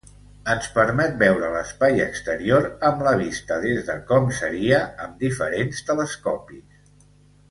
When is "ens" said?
0.51-0.67